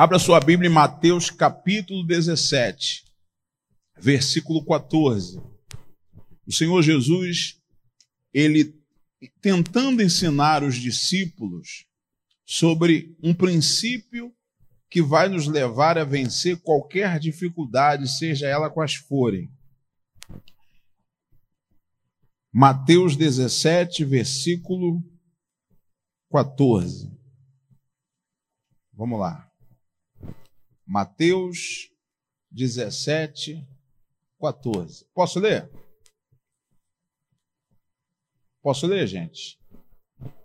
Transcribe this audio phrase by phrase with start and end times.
[0.00, 3.04] Abra sua Bíblia em Mateus capítulo 17,
[3.98, 5.42] versículo 14.
[6.46, 7.60] O Senhor Jesus,
[8.32, 8.80] ele
[9.40, 11.84] tentando ensinar os discípulos
[12.46, 14.32] sobre um princípio
[14.88, 19.50] que vai nos levar a vencer qualquer dificuldade, seja ela quais forem.
[22.52, 25.02] Mateus 17, versículo
[26.30, 27.10] 14.
[28.92, 29.47] Vamos lá.
[30.90, 31.90] Mateus
[32.50, 33.62] 17,
[34.40, 35.04] 14.
[35.12, 35.70] Posso ler?
[38.62, 39.60] Posso ler, gente?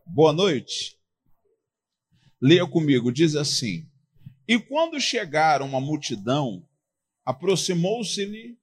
[0.05, 0.99] Boa noite.
[2.41, 3.89] Leia comigo, diz assim:
[4.45, 6.67] E quando chegaram uma multidão,
[7.23, 8.59] aproximou-se-lhe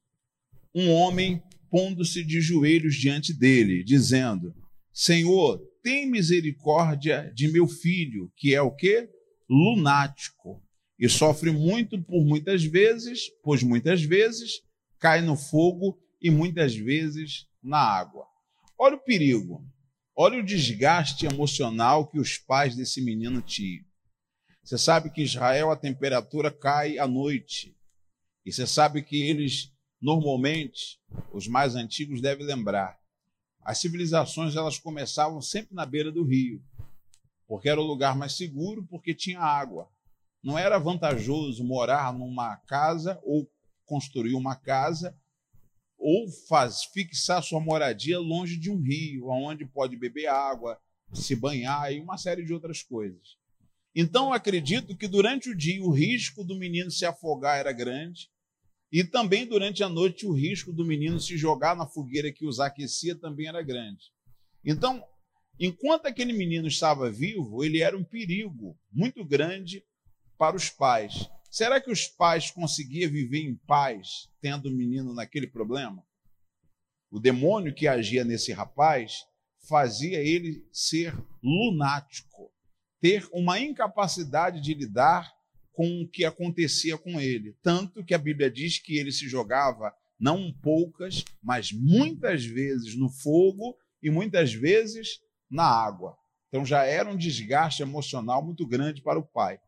[0.75, 4.55] um homem, pondo-se de joelhos diante dele, dizendo:
[4.93, 9.09] Senhor, tem misericórdia de meu filho, que é o quê?
[9.49, 10.63] Lunático
[11.01, 14.61] e sofre muito por muitas vezes, pois muitas vezes
[14.99, 18.27] cai no fogo e muitas vezes na água.
[18.79, 19.67] Olha o perigo,
[20.15, 23.83] olha o desgaste emocional que os pais desse menino tinham.
[24.63, 27.75] Você sabe que em Israel a temperatura cai à noite.
[28.45, 31.01] E você sabe que eles, normalmente,
[31.33, 32.99] os mais antigos devem lembrar,
[33.63, 36.63] as civilizações elas começavam sempre na beira do rio,
[37.47, 39.89] porque era o lugar mais seguro, porque tinha água.
[40.43, 43.51] Não era vantajoso morar numa casa ou
[43.85, 45.17] construir uma casa
[45.99, 50.81] ou faz, fixar sua moradia longe de um rio, onde pode beber água,
[51.13, 53.37] se banhar e uma série de outras coisas.
[53.95, 58.31] Então, acredito que durante o dia o risco do menino se afogar era grande,
[58.91, 62.59] e também durante a noite o risco do menino se jogar na fogueira que os
[62.59, 64.07] aquecia também era grande.
[64.65, 65.05] Então,
[65.59, 69.85] enquanto aquele menino estava vivo, ele era um perigo muito grande
[70.41, 71.29] para os pais.
[71.51, 76.03] Será que os pais conseguiam viver em paz tendo o menino naquele problema?
[77.11, 79.27] O demônio que agia nesse rapaz
[79.69, 82.51] fazia ele ser lunático,
[83.03, 85.31] ter uma incapacidade de lidar
[85.73, 87.55] com o que acontecia com ele.
[87.63, 93.11] Tanto que a Bíblia diz que ele se jogava não poucas, mas muitas vezes no
[93.11, 96.17] fogo e muitas vezes na água.
[96.49, 99.61] Então já era um desgaste emocional muito grande para o pai.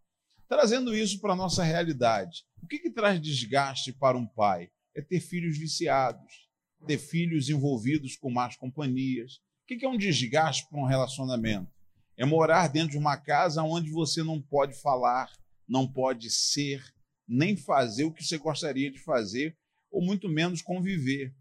[0.52, 4.68] Trazendo isso para a nossa realidade, o que, que traz desgaste para um pai?
[4.94, 6.46] É ter filhos viciados,
[6.86, 9.36] ter filhos envolvidos com más companhias.
[9.36, 11.72] O que, que é um desgaste para um relacionamento?
[12.18, 15.32] É morar dentro de uma casa onde você não pode falar,
[15.66, 16.84] não pode ser,
[17.26, 19.56] nem fazer o que você gostaria de fazer,
[19.90, 21.34] ou muito menos conviver.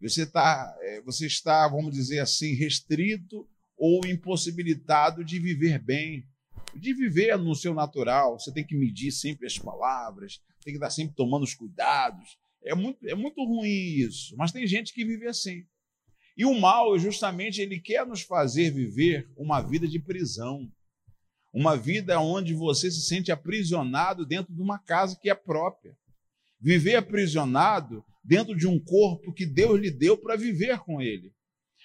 [0.00, 3.46] Você, tá, é, você está, vamos dizer assim, restrito
[3.76, 6.26] ou impossibilitado de viver bem,
[6.76, 8.38] de viver no seu natural.
[8.38, 12.38] Você tem que medir sempre as palavras, tem que estar sempre tomando os cuidados.
[12.62, 15.64] É muito, é muito ruim isso, mas tem gente que vive assim.
[16.36, 20.68] E o mal, justamente, ele quer nos fazer viver uma vida de prisão.
[21.52, 25.96] Uma vida onde você se sente aprisionado dentro de uma casa que é própria.
[26.60, 31.32] Viver aprisionado dentro de um corpo que Deus lhe deu para viver com ele.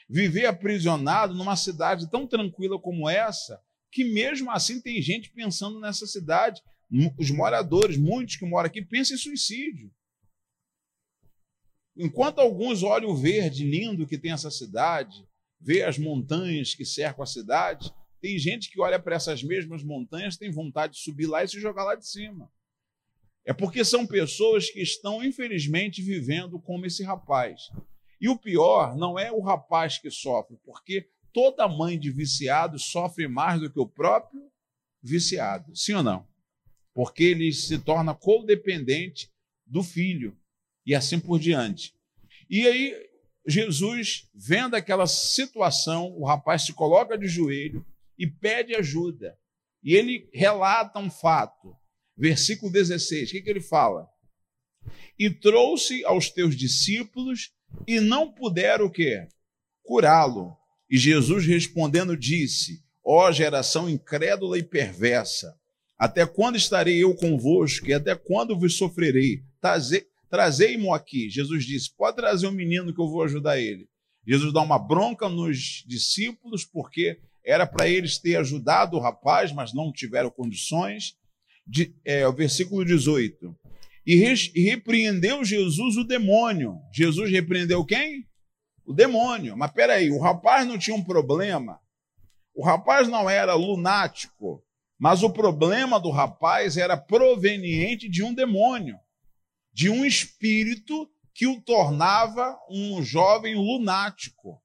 [0.10, 3.62] Viver aprisionado numa cidade tão tranquila como essa,
[3.92, 6.62] que mesmo assim tem gente pensando nessa cidade.
[7.18, 9.92] Os moradores, muitos que moram aqui, pensam em suicídio.
[11.96, 15.28] Enquanto alguns olham o verde lindo que tem essa cidade,
[15.60, 20.38] vê as montanhas que cercam a cidade, tem gente que olha para essas mesmas montanhas,
[20.38, 22.52] tem vontade de subir lá e se jogar lá de cima.
[23.46, 27.70] É porque são pessoas que estão, infelizmente, vivendo como esse rapaz.
[28.22, 33.28] E o pior não é o rapaz que sofre, porque toda mãe de viciado sofre
[33.28, 34.50] mais do que o próprio
[35.02, 35.76] viciado.
[35.76, 36.28] Sim ou não?
[36.94, 39.32] Porque ele se torna codependente
[39.66, 40.38] do filho
[40.86, 41.94] e assim por diante.
[42.50, 43.10] E aí,
[43.48, 47.86] Jesus, vendo aquela situação, o rapaz se coloca de joelho
[48.18, 49.38] e pede ajuda.
[49.84, 51.76] E ele relata um fato.
[52.18, 54.10] Versículo 16, o que, que ele fala?
[55.18, 57.54] E trouxe aos teus discípulos
[57.88, 59.28] e não puderam o quê?
[59.84, 60.58] Curá-lo.
[60.90, 65.56] E Jesus respondendo disse: Ó geração incrédula e perversa,
[65.98, 69.44] até quando estarei eu convosco e até quando vos sofrerei?
[70.30, 71.30] Trazei-mo aqui.
[71.30, 73.88] Jesus disse: Pode trazer um menino que eu vou ajudar ele.
[74.26, 79.74] Jesus dá uma bronca nos discípulos, porque era para eles ter ajudado o rapaz, mas
[79.74, 81.16] não tiveram condições.
[81.66, 83.56] De, é, o versículo 18.
[84.06, 84.16] E,
[84.56, 86.80] e repreendeu Jesus o demônio.
[86.92, 88.26] Jesus repreendeu quem?
[88.90, 89.56] O demônio.
[89.56, 91.80] Mas peraí, o rapaz não tinha um problema?
[92.56, 94.66] O rapaz não era lunático?
[94.98, 98.98] Mas o problema do rapaz era proveniente de um demônio,
[99.72, 104.60] de um espírito que o tornava um jovem lunático.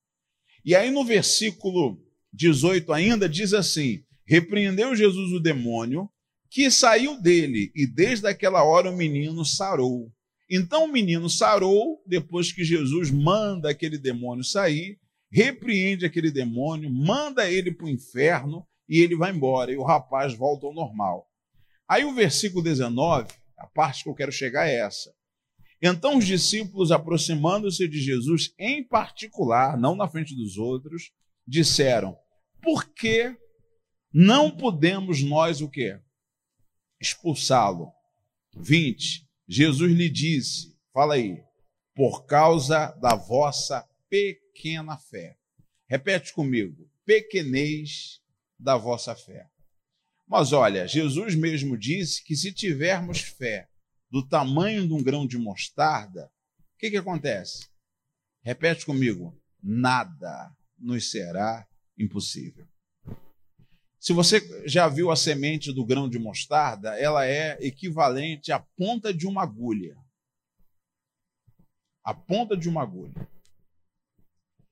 [0.65, 6.11] E aí no versículo 18 ainda diz assim: Repreendeu Jesus o demônio,
[6.51, 10.11] que saiu dele, e desde aquela hora o menino sarou.
[10.57, 17.51] Então o menino sarou, depois que Jesus manda aquele demônio sair, repreende aquele demônio, manda
[17.51, 21.29] ele para o inferno e ele vai embora, e o rapaz volta ao normal.
[21.89, 25.13] Aí o versículo 19, a parte que eu quero chegar é essa.
[25.83, 31.11] Então os discípulos, aproximando-se de Jesus em particular, não na frente dos outros,
[31.45, 32.17] disseram:
[32.63, 33.37] Por que
[34.13, 35.99] não podemos nós o quê?
[37.01, 37.91] Expulsá-lo.
[38.57, 39.25] 20.
[39.47, 41.43] Jesus lhe disse: Fala aí,
[41.95, 45.37] por causa da vossa pequena fé.
[45.87, 48.21] Repete comigo: pequenez
[48.59, 49.49] da vossa fé.
[50.27, 53.69] Mas olha, Jesus mesmo disse que se tivermos fé
[54.11, 56.31] do tamanho de um grão de mostarda,
[56.75, 57.69] o que, que acontece?
[58.43, 61.67] Repete comigo: nada nos será
[61.99, 62.67] impossível.
[64.05, 69.15] Se você já viu a semente do grão de mostarda, ela é equivalente à ponta
[69.15, 69.97] de uma agulha.
[72.05, 73.27] A ponta de uma agulha.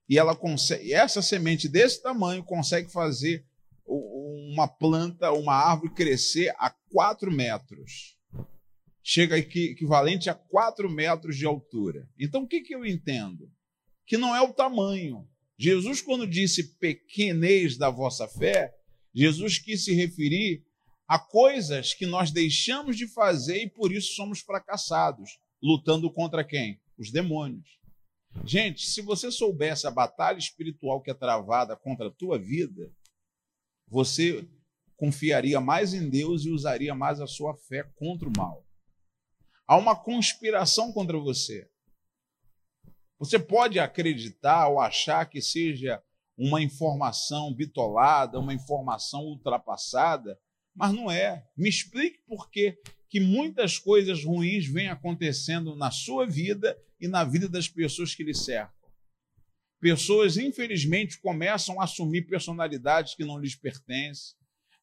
[0.07, 3.43] E ela consegue, essa semente desse tamanho consegue fazer
[3.87, 8.19] uma planta, uma árvore crescer a 4 metros.
[9.03, 12.07] Chega equivalente a 4 metros de altura.
[12.19, 13.51] Então o que, que eu entendo?
[14.05, 15.27] Que não é o tamanho.
[15.57, 18.75] Jesus, quando disse pequenez da vossa fé,
[19.15, 20.65] Jesus quis se referir
[21.07, 26.81] a coisas que nós deixamos de fazer e por isso somos fracassados, lutando contra quem?
[26.99, 27.79] Os demônios.
[28.45, 32.91] Gente, se você soubesse a batalha espiritual que é travada contra a tua vida,
[33.87, 34.49] você
[34.97, 38.67] confiaria mais em Deus e usaria mais a sua fé contra o mal.
[39.67, 41.69] Há uma conspiração contra você.
[43.19, 46.03] Você pode acreditar ou achar que seja
[46.37, 50.39] uma informação bitolada, uma informação ultrapassada,
[50.75, 51.45] mas não é.
[51.57, 57.25] Me explique por que que muitas coisas ruins vêm acontecendo na sua vida e na
[57.25, 58.73] vida das pessoas que lhe cercam.
[59.79, 64.35] Pessoas, infelizmente, começam a assumir personalidades que não lhes pertencem.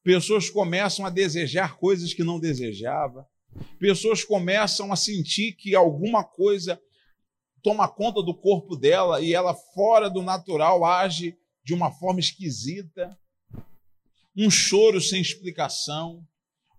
[0.04, 3.26] Pessoas começam a desejar coisas que não desejava.
[3.80, 6.80] Pessoas começam a sentir que alguma coisa
[7.62, 11.36] toma conta do corpo dela e ela, fora do natural, age
[11.70, 13.16] de uma forma esquisita,
[14.36, 16.26] um choro sem explicação,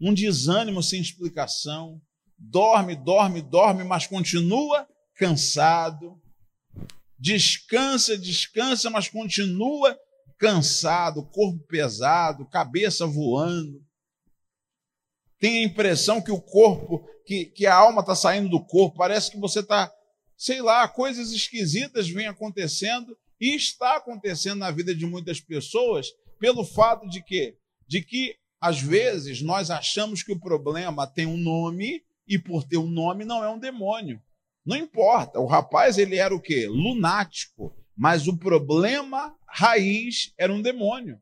[0.02, 2.02] um desânimo sem explicação,
[2.38, 4.86] dorme, dorme, dorme, mas continua
[5.16, 6.22] cansado,
[7.18, 9.98] descansa, descansa, mas continua
[10.38, 13.82] cansado, corpo pesado, cabeça voando.
[15.40, 19.32] Tem a impressão que o corpo, que, que a alma está saindo do corpo, parece
[19.32, 19.90] que você está,
[20.36, 26.08] sei lá, coisas esquisitas vêm acontecendo e está acontecendo na vida de muitas pessoas
[26.40, 27.58] pelo fato de que,
[27.88, 32.78] de que às vezes nós achamos que o problema tem um nome e por ter
[32.78, 34.22] um nome não é um demônio.
[34.64, 35.40] Não importa.
[35.40, 36.68] O rapaz ele era o quê?
[36.68, 37.76] Lunático.
[37.98, 41.20] Mas o problema raiz era um demônio.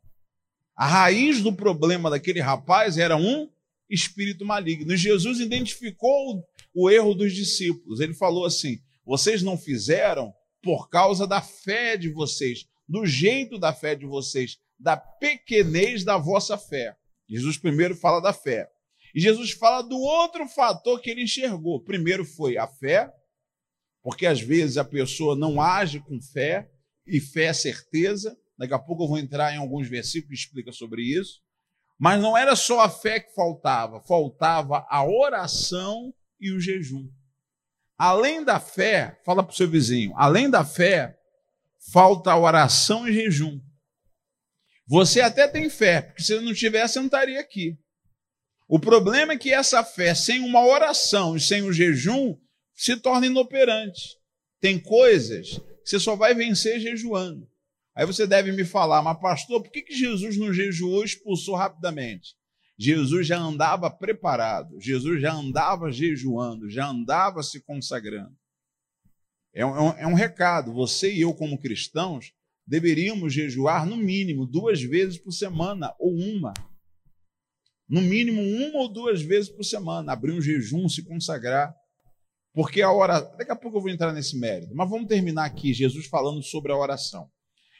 [0.75, 3.49] A raiz do problema daquele rapaz era um
[3.89, 4.93] espírito maligno.
[4.93, 6.43] E Jesus identificou
[6.73, 8.01] o erro dos discípulos.
[8.01, 13.73] Ele falou assim: vocês não fizeram por causa da fé de vocês, do jeito da
[13.73, 16.95] fé de vocês, da pequenez da vossa fé.
[17.27, 18.69] Jesus primeiro fala da fé.
[19.13, 21.81] E Jesus fala do outro fator que ele enxergou.
[21.81, 23.11] Primeiro foi a fé,
[24.01, 26.69] porque às vezes a pessoa não age com fé,
[27.05, 28.37] e fé é certeza.
[28.57, 31.41] Daqui a pouco eu vou entrar em alguns versículos que explicam sobre isso.
[31.97, 37.09] Mas não era só a fé que faltava, faltava a oração e o jejum.
[37.99, 41.17] Além da fé, fala para o seu vizinho, além da fé,
[41.91, 43.59] falta oração e jejum.
[44.87, 47.77] Você até tem fé, porque se não tivesse, você não estaria aqui.
[48.69, 52.37] O problema é que essa fé, sem uma oração e sem o jejum,
[52.73, 54.15] se torna inoperante.
[54.61, 57.49] Tem coisas que você só vai vencer jejuando.
[57.93, 61.55] Aí você deve me falar, mas pastor, por que, que Jesus não jejuou e expulsou
[61.55, 62.38] rapidamente?
[62.81, 68.33] Jesus já andava preparado, Jesus já andava jejuando, já andava se consagrando.
[69.53, 70.71] É um, é um, recado.
[70.71, 72.31] Você e eu, como cristãos,
[72.65, 76.53] deveríamos jejuar no mínimo duas vezes por semana, ou uma.
[77.89, 80.13] No mínimo uma ou duas vezes por semana.
[80.13, 81.75] Abrir um jejum, se consagrar.
[82.53, 83.35] Porque a oração.
[83.35, 86.71] Daqui a pouco eu vou entrar nesse mérito, mas vamos terminar aqui, Jesus falando sobre
[86.71, 87.29] a oração.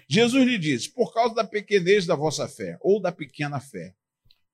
[0.10, 3.96] Jesus lhe disse: por causa da pequenez da vossa fé, ou da pequena fé.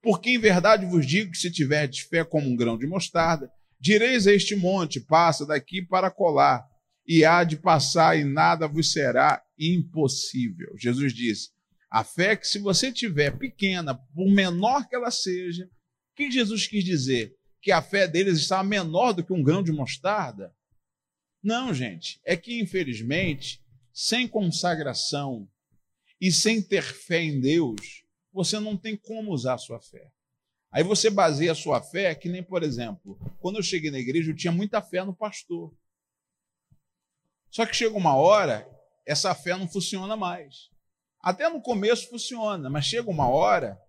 [0.06, 4.28] Porque em verdade vos digo que se tiverdes fé como um grão de mostarda, direis
[4.28, 6.64] a este monte: passa daqui para colar,
[7.08, 10.76] e há de passar, e nada vos será impossível.
[10.78, 11.50] Jesus disse:
[11.90, 16.68] a fé que, se você tiver pequena, por menor que ela seja, o que Jesus
[16.68, 17.36] quis dizer?
[17.60, 20.54] Que a fé deles estava menor do que um grão de mostarda?
[21.42, 22.20] Não, gente.
[22.24, 23.60] É que, infelizmente,
[23.92, 25.50] sem consagração
[26.22, 28.05] e sem ter fé em Deus,
[28.36, 30.12] você não tem como usar a sua fé.
[30.70, 34.30] Aí você baseia a sua fé, que nem, por exemplo, quando eu cheguei na igreja,
[34.30, 35.74] eu tinha muita fé no pastor.
[37.50, 38.70] Só que chega uma hora,
[39.06, 40.70] essa fé não funciona mais.
[41.22, 43.80] Até no começo funciona, mas chega uma hora,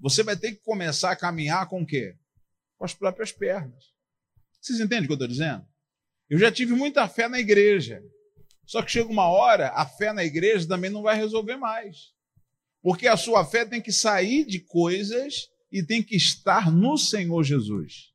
[0.00, 2.16] você vai ter que começar a caminhar com o quê?
[2.78, 3.92] Com as próprias pernas.
[4.62, 5.68] Vocês entendem o que eu estou dizendo?
[6.30, 8.02] Eu já tive muita fé na igreja.
[8.64, 12.18] Só que chega uma hora, a fé na igreja também não vai resolver mais.
[12.82, 17.42] Porque a sua fé tem que sair de coisas e tem que estar no Senhor
[17.44, 18.10] Jesus.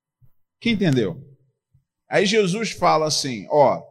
[0.59, 1.21] Quem entendeu?
[2.09, 3.81] Aí Jesus fala assim: ó,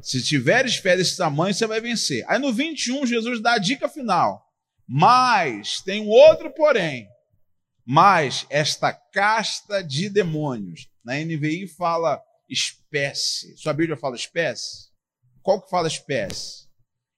[0.00, 2.24] se tiveres fé desse tamanho, você vai vencer.
[2.28, 4.42] Aí no 21, Jesus dá a dica final.
[4.86, 7.08] Mas, tem um outro porém.
[7.84, 13.56] Mas esta casta de demônios, na NVI fala espécie.
[13.56, 14.90] Sua Bíblia fala espécie?
[15.42, 16.68] Qual que fala espécie?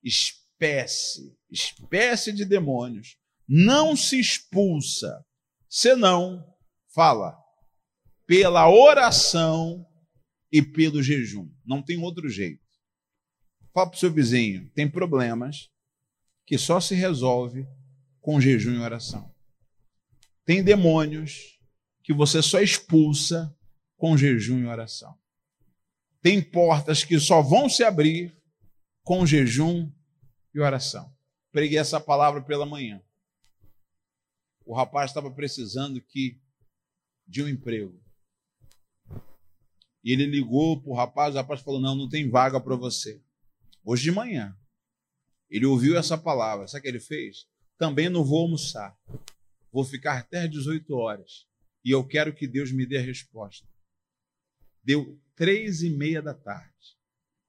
[0.03, 0.44] Espécie.
[1.51, 3.17] Espécie de demônios.
[3.47, 5.25] Não se expulsa,
[5.69, 6.45] senão,
[6.95, 7.37] fala,
[8.27, 9.87] pela oração
[10.51, 11.51] e pelo jejum.
[11.65, 12.63] Não tem outro jeito.
[13.73, 15.69] Fala para o seu vizinho: tem problemas
[16.47, 17.67] que só se resolve
[18.21, 19.35] com jejum e oração.
[20.45, 21.59] Tem demônios
[22.03, 23.55] que você só expulsa
[23.97, 25.19] com jejum e oração.
[26.23, 28.35] Tem portas que só vão se abrir
[29.03, 29.91] com jejum
[30.55, 31.13] e oração.
[31.51, 33.03] Preguei essa palavra pela manhã.
[34.65, 36.41] O rapaz estava precisando que
[37.27, 38.03] de um emprego.
[40.03, 43.23] E ele ligou para o rapaz, o rapaz falou: Não, não tem vaga para você.
[43.85, 44.57] Hoje de manhã,
[45.51, 46.67] ele ouviu essa palavra.
[46.67, 47.47] Sabe o que ele fez?
[47.79, 48.97] Também não vou almoçar.
[49.73, 51.47] Vou ficar até 18 horas.
[51.85, 53.67] E eu quero que Deus me dê a resposta.
[54.83, 56.94] Deu três e meia da tarde.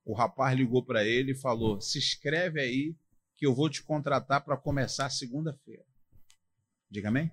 [0.05, 2.95] O rapaz ligou para ele e falou: Se inscreve aí
[3.35, 5.85] que eu vou te contratar para começar segunda-feira.
[6.89, 7.31] Diga amém?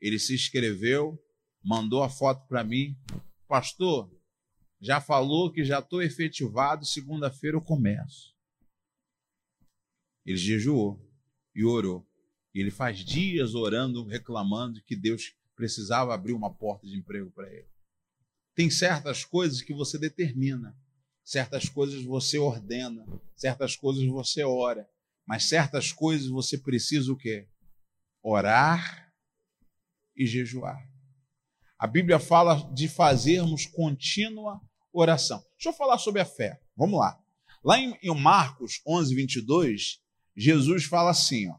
[0.00, 1.18] Ele se inscreveu,
[1.62, 2.98] mandou a foto para mim.
[3.46, 4.12] Pastor,
[4.80, 8.34] já falou que já estou efetivado, segunda-feira eu começo.
[10.26, 11.00] Ele jejuou
[11.54, 12.06] e orou.
[12.52, 17.68] Ele faz dias orando, reclamando que Deus precisava abrir uma porta de emprego para ele.
[18.54, 20.76] Tem certas coisas que você determina,
[21.24, 24.88] certas coisas você ordena, certas coisas você ora,
[25.26, 27.48] mas certas coisas você precisa o quê?
[28.22, 29.12] Orar
[30.14, 30.78] e jejuar.
[31.78, 34.60] A Bíblia fala de fazermos contínua
[34.92, 35.42] oração.
[35.56, 36.60] Deixa eu falar sobre a fé.
[36.76, 37.18] Vamos lá.
[37.64, 40.00] Lá em, Marcos 11, 22,
[40.36, 41.56] Jesus fala assim: ó,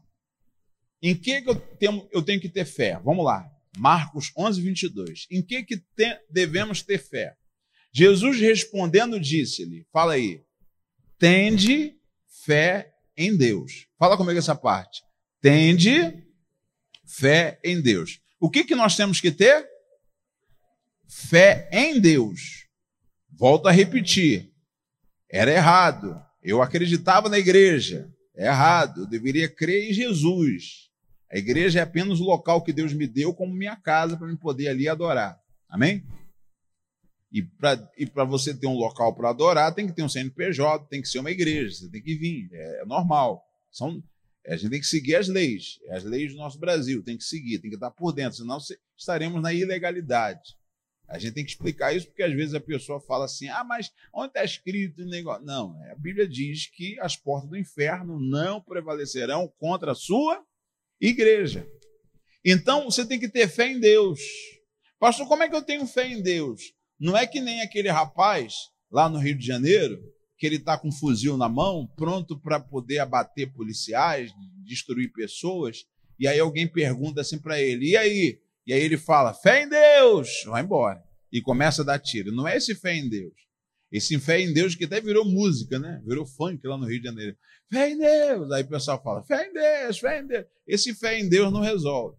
[1.02, 2.98] em que, que eu, tenho, eu tenho que ter fé?
[3.04, 3.50] Vamos lá.
[3.76, 5.26] Marcos 11, 22.
[5.30, 7.36] Em que, que te, devemos ter fé?
[7.96, 10.42] Jesus respondendo disse-lhe: Fala aí,
[11.18, 11.96] tende
[12.44, 13.86] fé em Deus.
[13.98, 15.02] Fala comigo essa parte.
[15.40, 16.22] Tende
[17.06, 18.20] fé em Deus.
[18.38, 19.66] O que, que nós temos que ter?
[21.08, 22.66] Fé em Deus.
[23.30, 24.52] Volto a repetir.
[25.26, 26.22] Era errado.
[26.42, 28.12] Eu acreditava na igreja.
[28.36, 29.04] É errado.
[29.04, 30.90] Eu deveria crer em Jesus.
[31.32, 34.36] A igreja é apenas o local que Deus me deu como minha casa para me
[34.36, 35.40] poder ali adorar.
[35.66, 36.04] Amém?
[37.32, 41.08] E para você ter um local para adorar, tem que ter um CNPJ, tem que
[41.08, 42.48] ser uma igreja, você tem que vir.
[42.52, 43.44] É, é normal.
[43.70, 44.02] São,
[44.46, 45.78] a gente tem que seguir as leis.
[45.90, 48.58] As leis do nosso Brasil, tem que seguir, tem que estar por dentro, senão
[48.96, 50.56] estaremos na ilegalidade.
[51.08, 53.92] A gente tem que explicar isso porque às vezes a pessoa fala assim: ah, mas
[54.12, 55.44] onde está escrito o negócio?
[55.44, 60.44] Não, a Bíblia diz que as portas do inferno não prevalecerão contra a sua
[61.00, 61.66] igreja.
[62.44, 64.20] Então você tem que ter fé em Deus.
[64.98, 66.74] Pastor, como é que eu tenho fé em Deus?
[66.98, 68.54] Não é que nem aquele rapaz
[68.90, 69.98] lá no Rio de Janeiro,
[70.38, 74.32] que ele está com um fuzil na mão, pronto para poder abater policiais,
[74.64, 75.86] destruir pessoas,
[76.18, 78.40] e aí alguém pergunta assim para ele: e aí?
[78.66, 81.02] E aí ele fala, fé em Deus, vai embora.
[81.30, 82.32] E começa a dar tiro.
[82.32, 83.34] Não é esse fé em Deus.
[83.92, 86.02] Esse fé em Deus que até virou música, né?
[86.04, 87.36] Virou funk lá no Rio de Janeiro.
[87.70, 88.50] Fé em Deus.
[88.50, 90.46] Aí o pessoal fala, fé em Deus, fé em Deus.
[90.66, 92.16] Esse fé em Deus não resolve.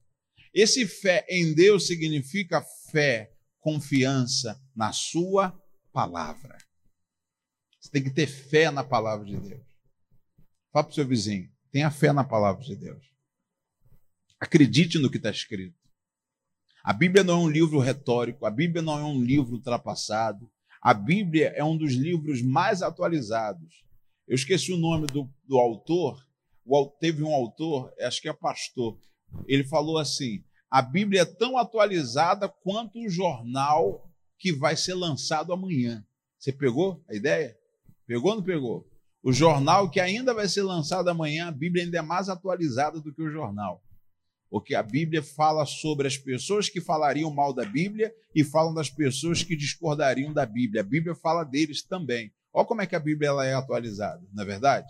[0.54, 3.32] Esse fé em Deus significa fé,
[3.68, 5.54] confiança na sua
[5.92, 6.58] palavra.
[7.78, 9.68] Você tem que ter fé na palavra de Deus.
[10.72, 13.06] Fala para o seu vizinho, tenha fé na palavra de Deus.
[14.40, 15.78] Acredite no que está escrito.
[16.82, 20.50] A Bíblia não é um livro retórico, a Bíblia não é um livro ultrapassado.
[20.82, 23.84] A Bíblia é um dos livros mais atualizados.
[24.26, 26.26] Eu esqueci o nome do, do autor.
[26.64, 28.98] O, teve um autor, acho que é pastor.
[29.46, 35.54] Ele falou assim: a Bíblia é tão atualizada quanto o jornal que vai ser lançado
[35.54, 36.06] amanhã.
[36.38, 37.58] Você pegou a ideia?
[38.06, 38.88] Pegou ou não pegou?
[39.24, 43.14] O jornal que ainda vai ser lançado amanhã, a Bíblia ainda é mais atualizada do
[43.14, 43.84] que o jornal.
[44.50, 48.90] Porque a Bíblia fala sobre as pessoas que falariam mal da Bíblia e falam das
[48.90, 50.82] pessoas que discordariam da Bíblia.
[50.82, 52.32] A Bíblia fala deles também.
[52.54, 54.88] Olha como é que a Bíblia ela é atualizada, não é verdade?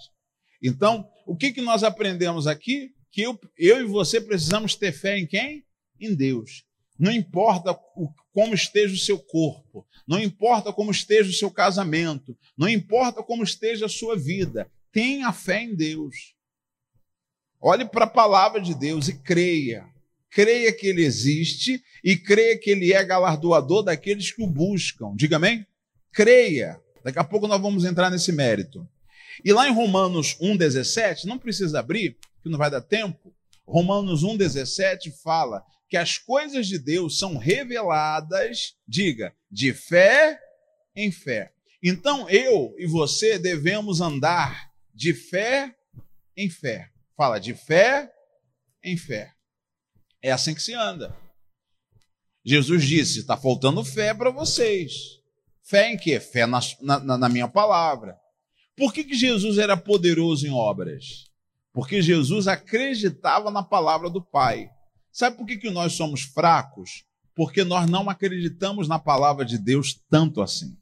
[0.61, 2.91] Então, o que, que nós aprendemos aqui?
[3.11, 5.65] Que eu, eu e você precisamos ter fé em quem?
[5.99, 6.65] Em Deus.
[6.97, 7.77] Não importa
[8.33, 13.43] como esteja o seu corpo, não importa como esteja o seu casamento, não importa como
[13.43, 16.33] esteja a sua vida, tenha fé em Deus.
[17.61, 19.85] Olhe para a palavra de Deus e creia.
[20.29, 25.15] Creia que ele existe e creia que ele é galardoador daqueles que o buscam.
[25.15, 25.65] Diga amém?
[26.11, 26.79] Creia.
[27.03, 28.87] Daqui a pouco nós vamos entrar nesse mérito.
[29.43, 33.33] E lá em Romanos 1,17, não precisa abrir, que não vai dar tempo.
[33.65, 40.39] Romanos 1,17 fala que as coisas de Deus são reveladas, diga, de fé
[40.95, 41.53] em fé.
[41.81, 45.75] Então eu e você devemos andar de fé
[46.35, 46.89] em fé.
[47.15, 48.11] Fala de fé
[48.83, 49.33] em fé.
[50.21, 51.15] É assim que se anda.
[52.43, 55.17] Jesus disse: está faltando fé para vocês.
[55.63, 56.19] Fé em quê?
[56.19, 58.17] Fé na, na, na minha palavra.
[58.75, 61.25] Por que, que Jesus era poderoso em obras?
[61.73, 64.69] Porque Jesus acreditava na palavra do Pai.
[65.17, 67.03] Sabe por que, que nós somos fracos?
[67.33, 70.77] Porque nós não acreditamos na palavra de Deus tanto assim.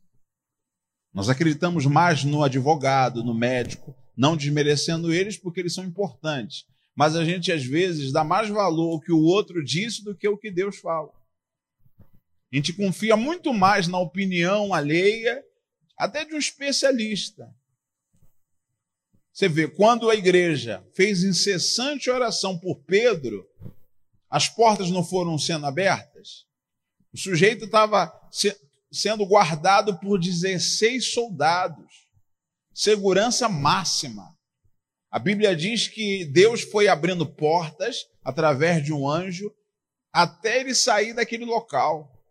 [1.13, 6.65] Nós acreditamos mais no advogado, no médico, não desmerecendo eles porque eles são importantes.
[6.93, 10.27] Mas a gente às vezes dá mais valor ao que o outro disse do que
[10.27, 11.13] o que Deus fala.
[12.51, 15.41] A gente confia muito mais na opinião alheia,
[15.97, 17.55] até de um especialista.
[19.31, 23.47] Você vê, quando a igreja fez incessante oração por Pedro,
[24.35, 26.45] as portas não foram sendo abertas.
[27.13, 28.11] O sujeito estava
[28.91, 32.05] sendo guardado por 16 soldados
[32.73, 34.37] segurança máxima.
[35.09, 39.55] A Bíblia diz que Deus foi abrindo portas através de um anjo
[40.11, 42.21] até ele sair daquele local.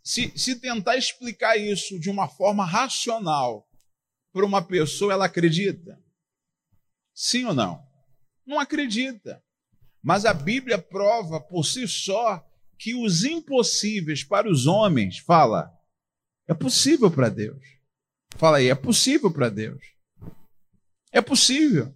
[0.00, 3.68] Se, se tentar explicar isso de uma forma racional
[4.32, 6.00] para uma pessoa, ela acredita?
[7.12, 7.84] Sim ou não?
[8.46, 9.43] Não acredita.
[10.04, 12.46] Mas a Bíblia prova por si só
[12.78, 15.72] que os impossíveis para os homens, fala,
[16.46, 17.64] é possível para Deus.
[18.36, 19.82] Fala aí, é possível para Deus.
[21.10, 21.94] É possível.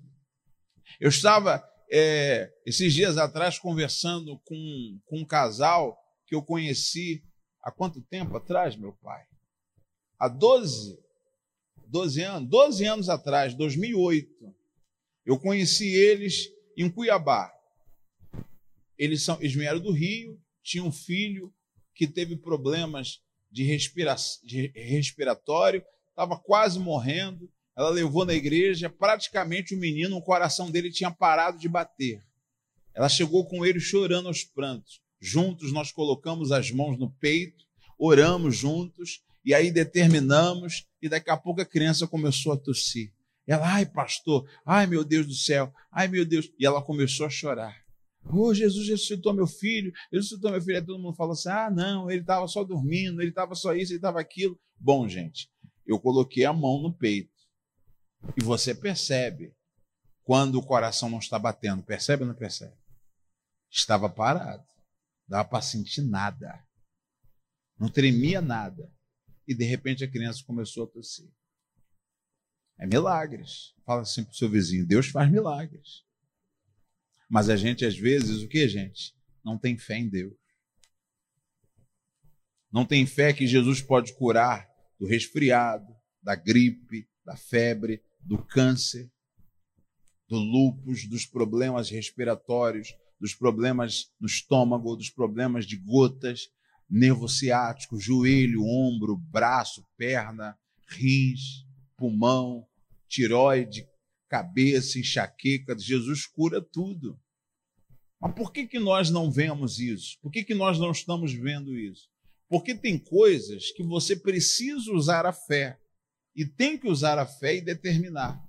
[0.98, 5.94] Eu estava é, esses dias atrás conversando com, com um casal
[6.26, 7.22] que eu conheci
[7.62, 9.22] há quanto tempo atrás, meu pai?
[10.18, 10.98] Há 12,
[11.86, 14.30] 12 anos, 12 anos atrás, 2008.
[15.26, 17.57] Eu conheci eles em Cuiabá.
[18.98, 21.52] Eles, são, eles vieram do Rio, tinham um filho
[21.94, 27.50] que teve problemas de, respira, de respiratório, estava quase morrendo.
[27.76, 32.22] Ela levou na igreja, praticamente o menino, o coração dele tinha parado de bater.
[32.94, 35.00] Ela chegou com ele chorando aos prantos.
[35.20, 37.64] Juntos nós colocamos as mãos no peito,
[37.98, 43.12] oramos juntos e aí determinamos e daqui a pouco a criança começou a tossir.
[43.46, 46.50] Ela, ai pastor, ai meu Deus do céu, ai meu Deus.
[46.58, 47.87] E ela começou a chorar.
[48.24, 50.76] Oh, Jesus ressuscitou meu filho, ressuscitou meu filho.
[50.76, 53.92] Aí todo mundo falou assim: ah, não, ele estava só dormindo, ele estava só isso,
[53.92, 54.58] ele estava aquilo.
[54.78, 55.50] Bom, gente,
[55.86, 57.32] eu coloquei a mão no peito.
[58.36, 59.54] E você percebe
[60.24, 61.82] quando o coração não está batendo.
[61.82, 62.76] Percebe ou não percebe?
[63.70, 64.66] Estava parado.
[65.26, 66.62] Dava para sentir nada.
[67.78, 68.92] Não tremia nada.
[69.46, 71.30] E de repente a criança começou a tossir.
[72.78, 73.74] É milagres.
[73.84, 76.04] Fala assim para o seu vizinho: Deus faz milagres.
[77.28, 79.14] Mas a gente, às vezes, o que, gente?
[79.44, 80.34] Não tem fé em Deus.
[82.72, 89.10] Não tem fé que Jesus pode curar do resfriado, da gripe, da febre, do câncer,
[90.28, 96.50] do lúpus, dos problemas respiratórios, dos problemas no estômago, dos problemas de gotas,
[96.88, 102.66] nervo ciático, joelho, ombro, braço, perna, rins, pulmão,
[103.08, 103.88] tiroide,
[104.28, 105.76] cabeça, enxaqueca.
[105.78, 107.18] Jesus cura tudo.
[108.20, 110.18] Mas por que, que nós não vemos isso?
[110.20, 112.08] Por que, que nós não estamos vendo isso?
[112.48, 115.78] Porque tem coisas que você precisa usar a fé
[116.34, 118.42] e tem que usar a fé e determinar.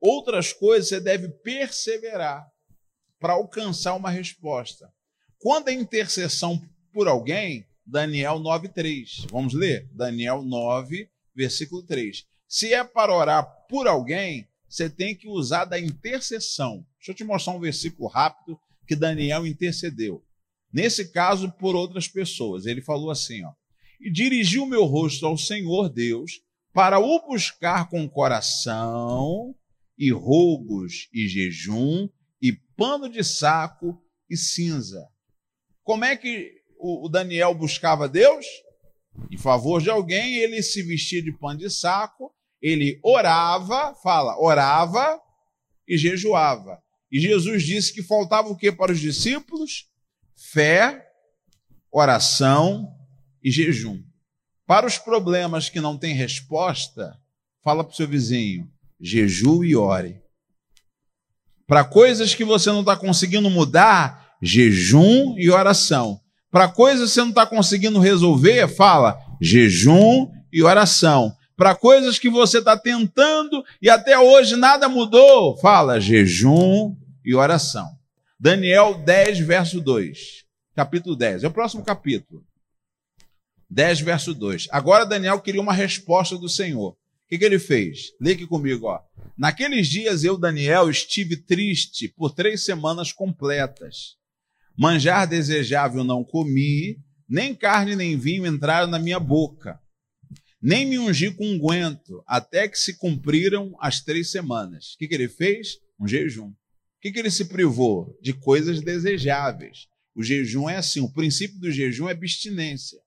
[0.00, 2.46] Outras coisas você deve perseverar
[3.18, 4.92] para alcançar uma resposta.
[5.38, 6.60] Quando a intercessão
[6.92, 9.26] por alguém, Daniel 9:3.
[9.30, 9.88] Vamos ler?
[9.92, 12.26] Daniel 9, versículo 3.
[12.46, 16.86] Se é para orar por alguém, você tem que usar da intercessão.
[16.96, 18.56] Deixa eu te mostrar um versículo rápido
[18.86, 20.24] que Daniel intercedeu.
[20.72, 22.66] Nesse caso, por outras pessoas.
[22.66, 23.52] Ele falou assim, ó:
[24.00, 26.40] "E dirigi o meu rosto ao Senhor Deus
[26.72, 29.52] para o buscar com coração
[29.98, 32.08] e rogos e jejum
[32.40, 35.04] e pano de saco e cinza."
[35.82, 38.46] Como é que o Daniel buscava Deus?
[39.32, 45.20] Em favor de alguém, ele se vestia de pano de saco, ele orava, fala, orava
[45.88, 46.78] e jejuava.
[47.10, 49.86] E Jesus disse que faltava o que para os discípulos?
[50.52, 51.04] Fé,
[51.90, 52.88] oração
[53.42, 54.02] e jejum.
[54.66, 57.18] Para os problemas que não têm resposta,
[57.62, 58.70] fala para o seu vizinho:
[59.00, 60.22] jejum e ore.
[61.66, 66.20] Para coisas que você não está conseguindo mudar, jejum e oração.
[66.50, 71.34] Para coisas que você não está conseguindo resolver, fala jejum e oração.
[71.60, 77.86] Para coisas que você está tentando e até hoje nada mudou, fala jejum e oração.
[78.38, 80.46] Daniel 10, verso 2.
[80.74, 81.44] Capítulo 10.
[81.44, 82.42] É o próximo capítulo.
[83.68, 84.68] 10, verso 2.
[84.70, 86.92] Agora Daniel queria uma resposta do Senhor.
[86.92, 86.96] O
[87.28, 88.12] que, que ele fez?
[88.18, 88.98] Lê aqui comigo, ó.
[89.36, 94.16] Naqueles dias eu, Daniel, estive triste por três semanas completas.
[94.74, 96.96] Manjar desejável não comi,
[97.28, 99.78] nem carne nem vinho entraram na minha boca.
[100.62, 104.94] Nem me ungi com unguento, até que se cumpriram as três semanas.
[104.94, 105.78] O que, que ele fez?
[105.98, 106.48] Um jejum.
[106.48, 106.56] O
[107.00, 108.18] que, que ele se privou?
[108.20, 109.88] De coisas desejáveis.
[110.14, 112.98] O jejum é assim: o princípio do jejum é abstinência.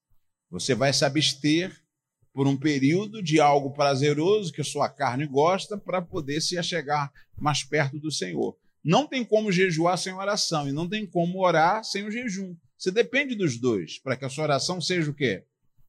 [0.49, 1.71] Você vai se abster
[2.33, 7.11] por um período de algo prazeroso que a sua carne gosta para poder se achegar
[7.37, 8.57] mais perto do Senhor.
[8.83, 12.55] Não tem como jejuar sem oração e não tem como orar sem o jejum.
[12.77, 15.45] Você depende dos dois para que a sua oração seja o quê?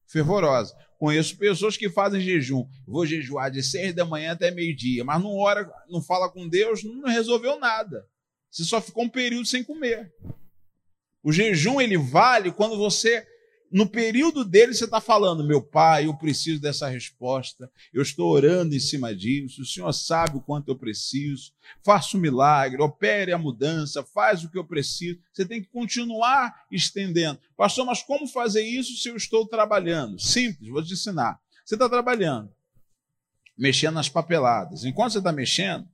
[0.07, 0.75] Fervorosa.
[0.97, 2.65] Conheço pessoas que fazem jejum.
[2.87, 6.83] Vou jejuar de seis da manhã até meio-dia, mas não ora, não fala com Deus,
[6.83, 8.05] não resolveu nada.
[8.49, 10.13] Você só ficou um período sem comer.
[11.21, 13.27] O jejum ele vale quando você
[13.75, 18.73] no período dele você está falando, meu pai, eu preciso dessa resposta, eu estou orando
[18.73, 21.51] em cima disso, o Senhor sabe o quanto eu preciso,
[21.83, 25.19] faça um milagre, opere a mudança, faz o que eu preciso.
[25.33, 27.37] Você tem que continuar estendendo.
[27.57, 30.17] Pastor, mas como fazer isso se eu estou trabalhando?
[30.21, 31.37] Simples, vou te ensinar.
[31.65, 32.49] Você está trabalhando,
[33.57, 34.85] mexendo nas papeladas.
[34.85, 35.85] Enquanto você está mexendo,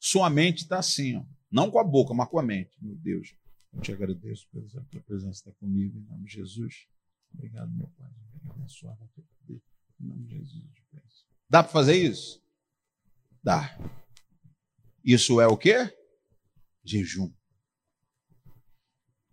[0.00, 1.22] sua mente está assim, ó.
[1.48, 2.72] não com a boca, mas com a mente.
[2.82, 3.36] Meu Deus,
[3.72, 6.89] eu te agradeço pela presença estar comigo, em nome de Jesus.
[7.34, 8.10] Obrigado, meu Pai.
[8.50, 9.62] Abençoar o teu poder.
[10.00, 11.26] Em nome de Jesus, eu peço.
[11.48, 12.42] Dá para fazer isso?
[13.42, 13.78] Dá.
[15.04, 15.92] Isso é o quê?
[16.84, 17.32] Jejum.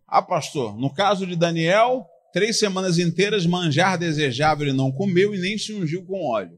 [0.08, 5.40] Ah, pastor, no caso de Daniel, três semanas inteiras manjar desejável ele não comeu e
[5.40, 6.58] nem se ungiu com óleo.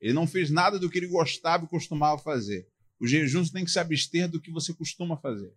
[0.00, 2.66] Ele não fez nada do que ele gostava e costumava fazer.
[2.98, 5.52] O jejum você tem que se abster do que você costuma fazer.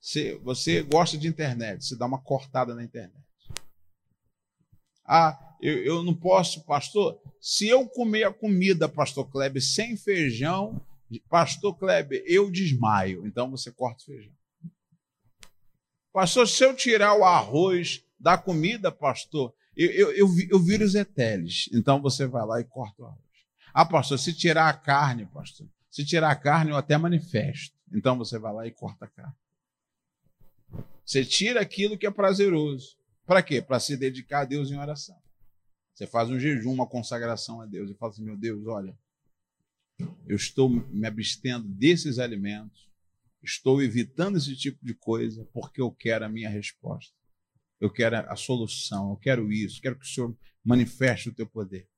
[0.00, 3.24] Você, você gosta de internet, você dá uma cortada na internet.
[5.04, 7.20] Ah, eu, eu não posso, pastor.
[7.40, 10.80] Se eu comer a comida, pastor Kleber, sem feijão,
[11.28, 13.26] pastor Kleber, eu desmaio.
[13.26, 14.32] Então você corta o feijão.
[16.12, 20.94] Pastor, se eu tirar o arroz da comida, pastor, eu, eu, eu, eu viro os
[20.94, 21.68] eteles.
[21.72, 23.20] Então você vai lá e corta o arroz.
[23.72, 27.74] Ah, pastor, se tirar a carne, pastor, se tirar a carne, eu até manifesto.
[27.92, 29.34] Então você vai lá e corta a carne.
[31.04, 32.96] Você tira aquilo que é prazeroso.
[33.26, 33.62] Para quê?
[33.62, 35.16] Para se dedicar a Deus em oração.
[35.94, 38.98] Você faz um jejum, uma consagração a Deus e fala assim: meu Deus, olha,
[40.26, 42.90] eu estou me abstendo desses alimentos,
[43.42, 47.14] estou evitando esse tipo de coisa porque eu quero a minha resposta.
[47.80, 51.88] Eu quero a solução, eu quero isso, quero que o Senhor manifeste o teu poder.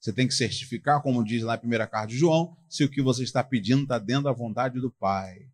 [0.00, 3.00] Você tem que certificar, como diz lá na primeira carta de João, se o que
[3.00, 5.48] você está pedindo está dentro da vontade do Pai.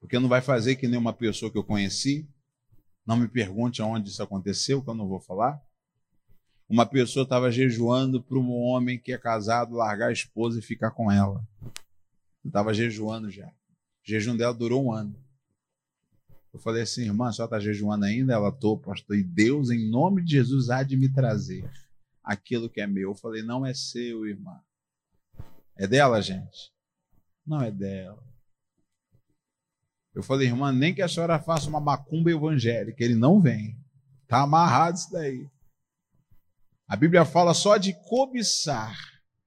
[0.00, 2.28] Porque não vai fazer que nem uma pessoa que eu conheci,
[3.06, 5.60] não me pergunte aonde isso aconteceu, que eu não vou falar.
[6.68, 10.90] Uma pessoa estava jejuando para um homem que é casado largar a esposa e ficar
[10.92, 11.46] com ela.
[12.44, 13.46] Estava jejuando já.
[13.46, 13.52] O
[14.02, 15.14] jejum dela durou um ano.
[16.52, 18.34] Eu falei assim, irmã, a senhora está jejuando ainda?
[18.34, 19.16] Ela, estou, pastor.
[19.16, 21.68] E Deus, em nome de Jesus, há de me trazer
[22.22, 23.10] aquilo que é meu.
[23.10, 24.60] Eu falei, não é seu, irmã.
[25.76, 26.72] É dela, gente?
[27.46, 28.22] Não é dela.
[30.14, 33.76] Eu falei, irmã, nem que a senhora faça uma macumba evangélica, ele não vem.
[34.22, 35.48] Está amarrado isso daí.
[36.86, 38.96] A Bíblia fala só de cobiçar.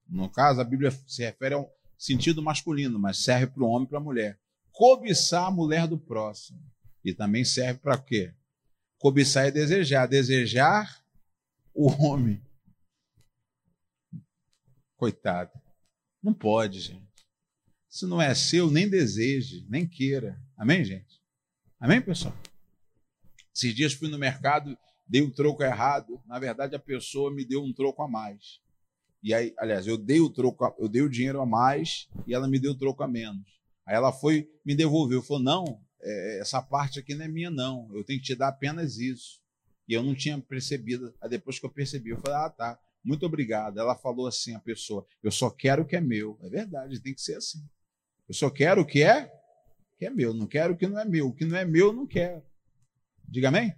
[0.08, 3.90] No caso, a Bíblia se refere ao sentido masculino, mas serve para o homem e
[3.90, 4.40] para a mulher.
[4.72, 6.60] Cobiçar a mulher do próximo.
[7.04, 8.34] E também serve para quê?
[8.98, 10.08] Cobiçar e desejar.
[10.08, 11.04] Desejar
[11.74, 12.42] o homem.
[14.98, 15.52] Coitado.
[16.22, 17.05] Não pode, gente.
[17.96, 20.38] Se não é seu, nem deseje, nem queira.
[20.58, 21.22] Amém, gente?
[21.80, 22.36] Amém, pessoal?
[23.56, 24.78] Esses dias fui no mercado,
[25.08, 26.22] dei o troco errado.
[26.26, 28.60] Na verdade, a pessoa me deu um troco a mais.
[29.24, 32.50] E aí, aliás, eu dei o troco, eu dei o dinheiro a mais e ela
[32.50, 33.48] me deu o troco a menos.
[33.86, 37.90] Aí ela foi, me devolveu, falou: não, é, essa parte aqui não é minha, não.
[37.96, 39.40] Eu tenho que te dar apenas isso.
[39.88, 41.16] E eu não tinha percebido.
[41.22, 43.80] Aí depois que eu percebi, eu falei: ah, tá, muito obrigado.
[43.80, 46.38] Ela falou assim: a pessoa, eu só quero o que é meu.
[46.42, 47.66] É verdade, tem que ser assim.
[48.28, 49.32] Eu só quero o que é,
[49.98, 50.34] que é meu.
[50.34, 51.28] Não quero o que não é meu.
[51.28, 52.44] O que não é meu, eu não quero.
[53.28, 53.74] Diga amém?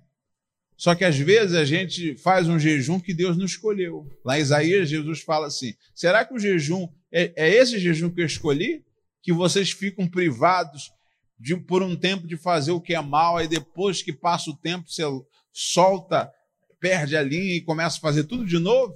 [0.77, 4.07] Só que às vezes a gente faz um jejum que Deus não escolheu.
[4.23, 8.21] Lá em Isaías, Jesus fala assim: será que o jejum é, é esse jejum que
[8.21, 8.85] eu escolhi?
[9.23, 10.91] Que vocês ficam privados
[11.39, 14.55] de, por um tempo de fazer o que é mal, aí depois que passa o
[14.55, 15.03] tempo, você
[15.51, 16.31] solta,
[16.79, 18.95] perde a linha e começa a fazer tudo de novo?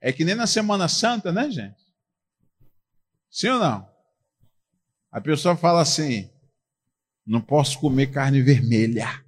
[0.00, 1.82] É que nem na Semana Santa, né, gente?
[3.28, 3.89] Sim ou não?
[5.10, 6.30] A pessoa fala assim:
[7.26, 9.24] não posso comer carne vermelha.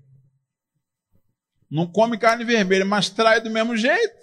[1.71, 4.23] Não come carne vermelha, mas trai do mesmo jeito.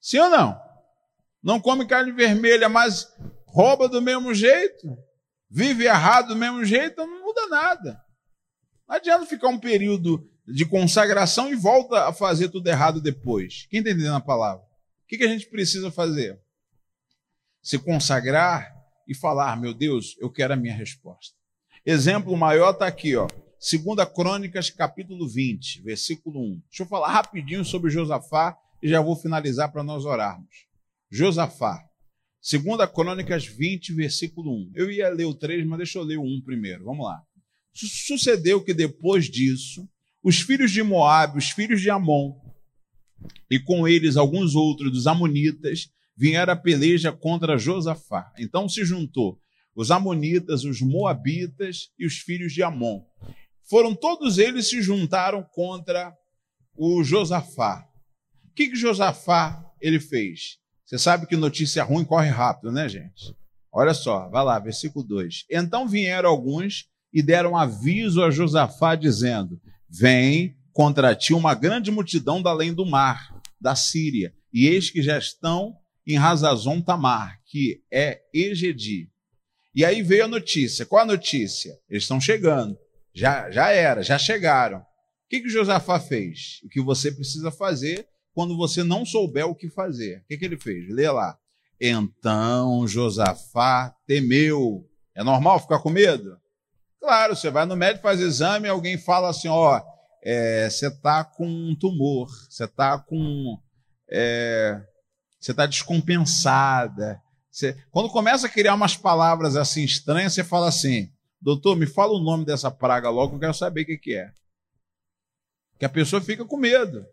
[0.00, 0.60] Sim ou não?
[1.42, 3.06] Não come carne vermelha, mas
[3.46, 4.96] rouba do mesmo jeito.
[5.50, 8.02] Vive errado do mesmo jeito, não muda nada.
[8.88, 13.66] Não adianta ficar um período de consagração e volta a fazer tudo errado depois.
[13.70, 14.64] Quem está entendendo a palavra?
[14.64, 16.40] O que a gente precisa fazer?
[17.62, 21.34] Se consagrar e falar: meu Deus, eu quero a minha resposta.
[21.84, 23.26] Exemplo maior está aqui, ó.
[23.58, 26.62] Segunda Crônicas, capítulo 20, versículo 1.
[26.68, 30.66] Deixa eu falar rapidinho sobre Josafá e já vou finalizar para nós orarmos.
[31.10, 31.80] Josafá.
[32.40, 34.72] Segunda Crônicas 20, versículo 1.
[34.74, 36.84] Eu ia ler o 3, mas deixa eu ler o 1 primeiro.
[36.84, 37.22] Vamos lá.
[37.72, 39.88] Sucedeu que depois disso,
[40.22, 42.34] os filhos de Moabe, os filhos de Amon,
[43.50, 45.88] e com eles alguns outros dos amonitas,
[46.22, 48.32] vieram a peleja contra Josafá.
[48.38, 49.40] Então se juntou
[49.74, 53.02] os Amonitas, os Moabitas e os filhos de Amon.
[53.68, 56.14] Foram todos eles se juntaram contra
[56.76, 57.84] o Josafá.
[58.44, 60.58] O que, que Josafá ele fez?
[60.84, 63.34] Você sabe que notícia ruim corre rápido, né, gente?
[63.72, 65.46] Olha só, vai lá, versículo 2.
[65.50, 72.40] Então vieram alguns e deram aviso a Josafá, dizendo: Vem contra ti uma grande multidão
[72.40, 73.28] da além do mar,
[73.60, 79.10] da Síria, e eis que já estão em Razazon Tamar, que é Egedi.
[79.74, 80.84] E aí veio a notícia.
[80.84, 81.78] Qual a notícia?
[81.88, 82.76] Eles estão chegando.
[83.14, 84.78] Já, já era, já chegaram.
[84.78, 84.84] O
[85.28, 86.60] que, que Josafá fez?
[86.64, 90.18] O que você precisa fazer quando você não souber o que fazer.
[90.18, 90.88] O que, que ele fez?
[90.88, 91.38] Lê lá.
[91.80, 94.86] Então Josafá temeu.
[95.14, 96.38] É normal ficar com medo?
[97.00, 99.82] Claro, você vai no médico, faz exame, alguém fala assim: ó,
[100.22, 103.58] é, você está com um tumor, você está com.
[104.08, 104.80] É,
[105.44, 111.12] você está descompensada, você, quando começa a criar umas palavras assim estranhas, você fala assim:
[111.40, 114.32] doutor, me fala o nome dessa praga logo, eu quero saber o que, que é.
[115.78, 117.04] Que a pessoa fica com medo.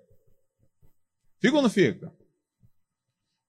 [1.39, 2.13] Fica ou não fica?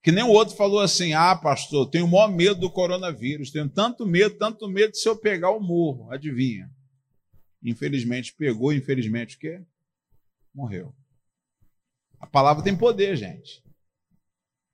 [0.02, 3.68] Que nem o outro falou assim: ah, pastor, tenho o maior medo do coronavírus, tenho
[3.68, 6.10] tanto medo, tanto medo se eu pegar o morro.
[6.10, 6.68] Adivinha?
[7.62, 9.62] Infelizmente pegou, infelizmente o quê?
[10.52, 10.92] Morreu.
[12.18, 13.62] A palavra tem poder, gente.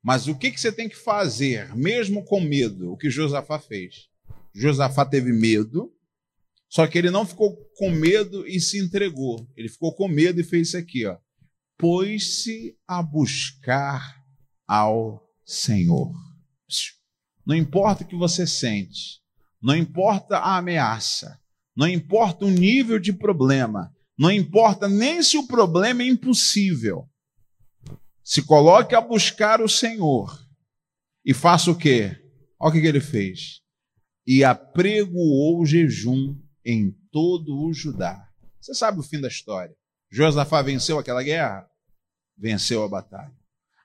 [0.07, 2.92] Mas o que, que você tem que fazer, mesmo com medo?
[2.92, 4.07] O que Josafá fez.
[4.55, 5.92] Josafá teve medo,
[6.69, 9.45] só que ele não ficou com medo e se entregou.
[9.57, 11.19] Ele ficou com medo e fez isso aqui, ó.
[11.77, 14.23] Pôs-se a buscar
[14.64, 16.14] ao Senhor.
[17.45, 19.21] Não importa o que você sente,
[19.61, 21.37] não importa a ameaça,
[21.77, 27.09] não importa o nível de problema, não importa nem se o problema é impossível
[28.26, 30.44] se coloque a buscar o Senhor
[31.24, 32.20] e faça o quê?
[32.58, 33.60] Olha o que, ele fez.
[34.26, 38.28] E apregoou jejum em todo o Judá.
[38.60, 39.72] Você sabe o fim da história.
[40.10, 41.70] Josafá venceu aquela guerra?
[42.36, 43.32] Venceu a batalha.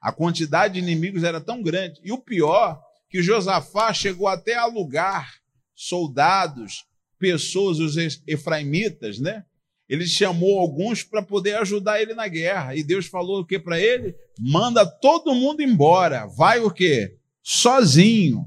[0.01, 2.01] A quantidade de inimigos era tão grande.
[2.03, 5.31] E o pior, que Josafá chegou até a alugar
[5.75, 6.83] soldados,
[7.19, 9.45] pessoas, os efraimitas, né?
[9.91, 12.73] Ele chamou alguns para poder ajudar ele na guerra.
[12.77, 14.15] E Deus falou o que para ele?
[14.39, 16.27] Manda todo mundo embora.
[16.27, 17.17] Vai o quê?
[17.43, 18.45] Sozinho.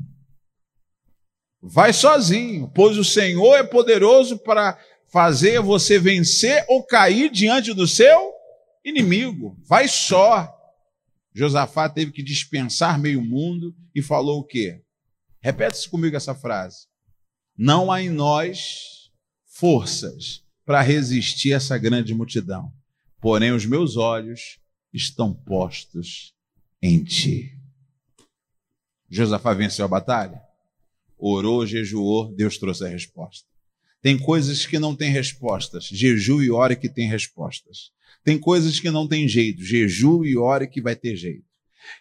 [1.61, 4.79] Vai sozinho, pois o Senhor é poderoso para
[5.13, 8.33] fazer você vencer ou cair diante do seu
[8.83, 9.55] inimigo.
[9.69, 10.51] Vai só.
[11.35, 14.81] Josafá teve que dispensar meio mundo e falou o quê?
[15.43, 16.87] Repete-se comigo essa frase.
[17.55, 19.11] Não há em nós
[19.45, 22.73] forças para resistir a essa grande multidão.
[23.21, 24.59] Porém, os meus olhos
[24.93, 26.35] estão postos
[26.81, 27.59] em ti.
[29.09, 30.41] Josafá venceu a batalha?
[31.19, 33.47] Orou, jejuou, Deus trouxe a resposta.
[34.03, 35.85] Tem coisas que não têm respostas.
[35.85, 37.91] Jejue e ore que tem respostas.
[38.23, 39.65] Tem coisas que não tem jeito.
[39.65, 41.55] Jejue e ore que vai ter jeito.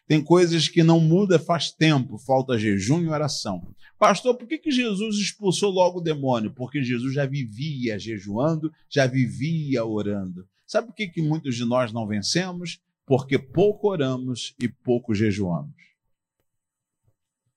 [0.08, 3.73] Tem coisas que não muda faz tempo, falta jejum e oração.
[4.04, 6.52] Pastor, por que, que Jesus expulsou logo o demônio?
[6.52, 10.46] Porque Jesus já vivia jejuando, já vivia orando.
[10.68, 12.82] Sabe por que, que muitos de nós não vencemos?
[13.06, 15.72] Porque pouco oramos e pouco jejuamos.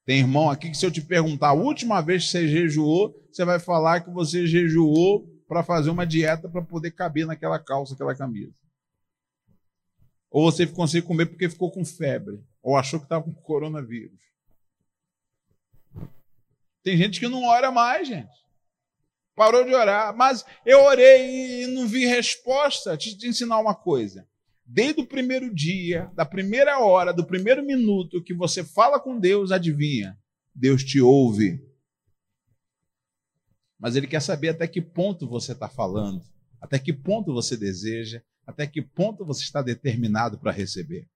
[0.04, 3.44] Tem irmão aqui que, se eu te perguntar a última vez que você jejuou, você
[3.44, 8.14] vai falar que você jejuou para fazer uma dieta para poder caber naquela calça, aquela
[8.14, 8.54] camisa.
[10.30, 14.26] Ou você ficou sem comer porque ficou com febre, ou achou que estava com coronavírus.
[16.86, 18.30] Tem gente que não ora mais, gente.
[19.34, 20.16] Parou de orar.
[20.16, 22.96] Mas eu orei e não vi resposta.
[22.96, 24.24] Deixa te ensinar uma coisa.
[24.64, 29.50] Desde o primeiro dia, da primeira hora, do primeiro minuto que você fala com Deus,
[29.50, 30.16] adivinha?
[30.54, 31.60] Deus te ouve.
[33.76, 36.22] Mas Ele quer saber até que ponto você está falando,
[36.60, 41.08] até que ponto você deseja, até que ponto você está determinado para receber.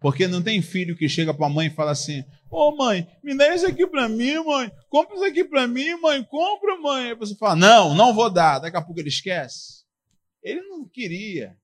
[0.00, 3.06] Porque não tem filho que chega para a mãe e fala assim: Ô oh, mãe,
[3.22, 4.70] me dá isso aqui para mim, mãe.
[4.88, 6.22] Compra isso aqui para mim, mãe.
[6.24, 7.08] Compra, mãe.
[7.08, 8.60] Aí você fala: Não, não vou dar.
[8.60, 9.84] Daqui a pouco ele esquece.
[10.42, 11.56] Ele não queria.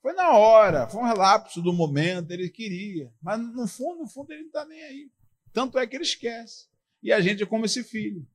[0.00, 3.10] Foi na hora, foi um relapso do momento, ele queria.
[3.20, 5.10] Mas no fundo, no fundo, ele não está nem aí.
[5.52, 6.66] Tanto é que ele esquece.
[7.02, 8.26] E a gente é como esse filho,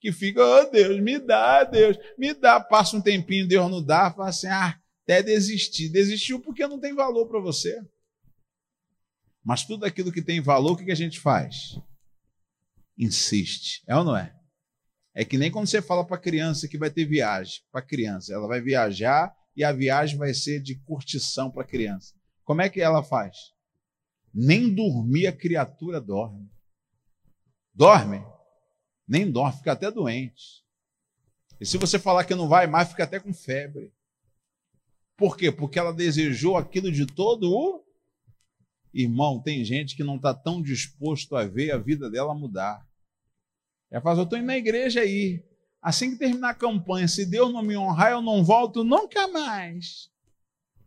[0.00, 2.60] que fica, oh Deus, me dá, Deus, me dá.
[2.60, 5.88] Passa um tempinho, Deus não dá, fala assim, ah, até desistir.
[5.88, 7.80] Desistiu porque não tem valor para você.
[9.44, 11.78] Mas tudo aquilo que tem valor, o que a gente faz?
[12.96, 13.82] Insiste.
[13.86, 14.34] É ou não é?
[15.14, 17.62] É que nem quando você fala para a criança que vai ter viagem.
[17.70, 21.66] Para a criança, ela vai viajar e a viagem vai ser de curtição para a
[21.66, 22.14] criança.
[22.44, 23.36] Como é que ela faz?
[24.32, 26.50] Nem dormir a criatura dorme.
[27.74, 28.24] Dorme?
[29.06, 30.62] Nem dorme, fica até doente.
[31.60, 33.92] E se você falar que não vai mais, fica até com febre.
[35.16, 35.52] Por quê?
[35.52, 37.81] Porque ela desejou aquilo de todo o.
[38.92, 42.86] Irmão, tem gente que não está tão disposto a ver a vida dela mudar.
[43.90, 45.44] Ela fala, eu estou indo na igreja aí.
[45.80, 50.10] Assim que terminar a campanha, se Deus não me honrar, eu não volto nunca mais.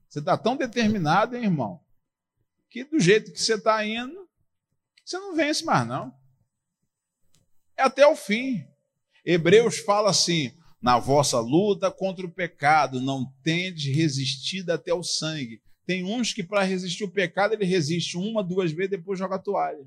[0.08, 1.82] Você está tão determinado, hein, irmão,
[2.70, 4.30] que do jeito que você está indo,
[5.04, 6.13] você não vence mais, não.
[7.78, 8.65] É até o fim.
[9.26, 15.62] Hebreus fala assim: na vossa luta contra o pecado, não tendes resistido até o sangue.
[15.86, 19.39] Tem uns que, para resistir o pecado, ele resiste uma, duas vezes, depois joga a
[19.39, 19.86] toalha.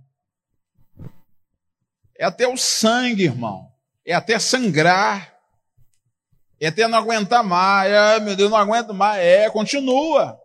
[2.17, 3.69] É até o sangue, irmão
[4.09, 5.39] é até sangrar,
[6.59, 7.93] é até não aguentar mais.
[7.93, 9.23] É, meu Deus, não aguento mais.
[9.23, 10.41] É, continua.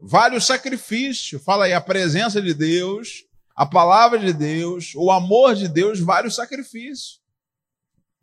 [0.00, 1.38] Vale o sacrifício.
[1.38, 6.26] Fala aí, a presença de Deus, a palavra de Deus, o amor de Deus, vale
[6.26, 7.20] o sacrifício.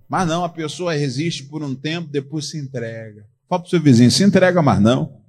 [0.06, 3.26] Mas não, a pessoa resiste por um tempo, depois se entrega.
[3.50, 5.24] Fala para o seu vizinho, se entrega, mas não.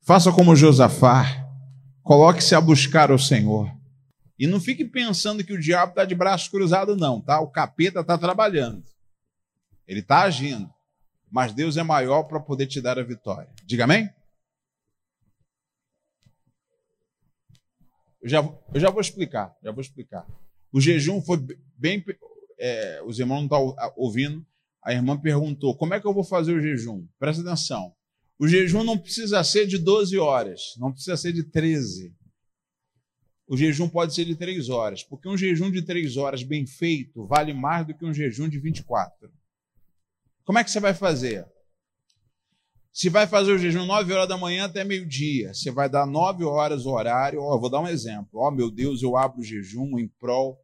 [0.00, 1.46] Faça como Josafá.
[2.02, 3.70] Coloque-se a buscar o Senhor.
[4.38, 7.38] E não fique pensando que o diabo está de braço cruzado, não, tá?
[7.38, 8.82] O capeta está trabalhando.
[9.86, 10.72] Ele está agindo.
[11.30, 13.52] Mas Deus é maior para poder te dar a vitória.
[13.66, 14.08] Diga amém?
[18.22, 18.38] Eu já,
[18.72, 20.26] eu já vou explicar, já vou explicar.
[20.72, 21.36] O jejum foi
[21.76, 22.02] bem.
[22.58, 24.46] É, os irmãos não estão ouvindo.
[24.82, 27.06] A irmã perguntou: como é que eu vou fazer o jejum?
[27.18, 27.94] Presta atenção.
[28.38, 32.14] O jejum não precisa ser de 12 horas, não precisa ser de 13
[33.50, 37.26] o jejum pode ser de três horas, porque um jejum de três horas bem feito
[37.26, 39.28] vale mais do que um jejum de 24.
[40.44, 41.44] Como é que você vai fazer?
[42.92, 46.44] Se vai fazer o jejum 9 horas da manhã até meio-dia, você vai dar 9
[46.44, 47.42] horas o horário.
[47.42, 48.38] Ó, vou dar um exemplo.
[48.38, 50.56] Ó, meu Deus, eu abro o jejum em prol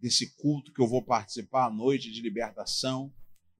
[0.00, 3.12] desse culto que eu vou participar à noite de libertação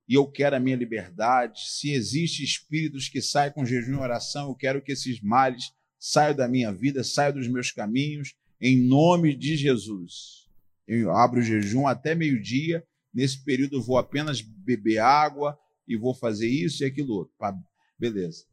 [0.09, 1.61] e eu quero a minha liberdade.
[1.67, 6.35] Se existem espíritos que saem com jejum e oração, eu quero que esses males saiam
[6.35, 10.45] da minha vida, saiam dos meus caminhos em nome de Jesus.
[10.87, 12.85] Eu abro o jejum até meio-dia.
[13.13, 17.35] Nesse período eu vou apenas beber água e vou fazer isso e aquilo outro.
[17.99, 18.45] Beleza.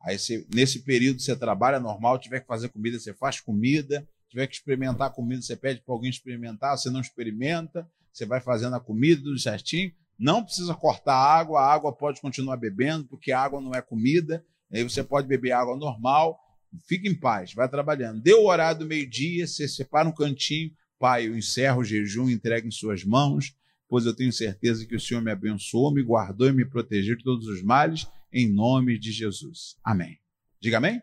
[0.00, 4.46] Aí você, nesse período você trabalha normal, tiver que fazer comida, você faz comida, tiver
[4.46, 8.80] que experimentar comida, você pede para alguém experimentar, você não experimenta, você vai fazendo a
[8.80, 9.92] comida tudo certinho.
[10.22, 13.82] Não precisa cortar a água, a água pode continuar bebendo, porque a água não é
[13.82, 14.44] comida.
[14.72, 16.38] Aí você pode beber água normal,
[16.86, 18.20] Fique em paz, vai trabalhando.
[18.20, 20.70] Deu o horário do meio-dia, você separa um cantinho.
[20.98, 23.54] Pai, eu encerro o jejum, entrego em suas mãos.
[23.88, 27.22] pois eu tenho certeza que o Senhor me abençoou, me guardou e me protegeu de
[27.22, 29.76] todos os males, em nome de Jesus.
[29.84, 30.18] Amém.
[30.58, 31.02] Diga amém?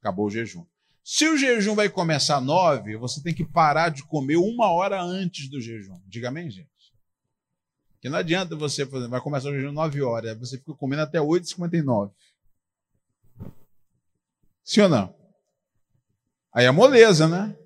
[0.00, 0.64] Acabou o jejum.
[1.02, 5.48] Se o jejum vai começar nove, você tem que parar de comer uma hora antes
[5.48, 5.98] do jejum.
[6.06, 6.68] Diga amém, gente?
[8.00, 11.02] Que não adianta você, exemplo, vai começar o jejum às nove horas, você fica comendo
[11.02, 12.12] até 8h59.
[14.62, 15.18] Sim ou não?
[16.54, 17.56] Aí é moleza, né?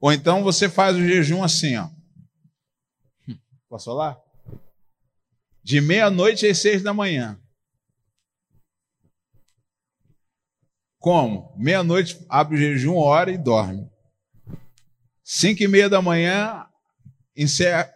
[0.00, 1.88] Ou então você faz o jejum assim, ó.
[3.68, 4.18] Posso falar?
[5.62, 7.40] De meia-noite às seis da manhã.
[10.98, 11.54] Como?
[11.56, 13.90] Meia-noite abre o jejum, hora e dorme.
[15.22, 16.66] Cinco e meia da manhã,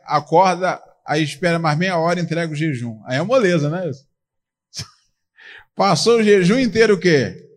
[0.04, 3.00] acorda, aí espera mais meia hora e entrega o jejum.
[3.04, 3.90] Aí é moleza, né?
[5.74, 7.48] Passou o jejum inteiro o quê?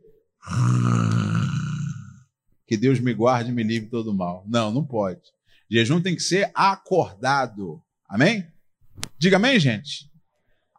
[2.66, 4.44] Que Deus me guarde e me livre todo mal.
[4.48, 5.22] Não, não pode.
[5.70, 7.82] Jejum tem que ser acordado.
[8.08, 8.48] Amém?
[9.18, 10.10] Diga amém, gente.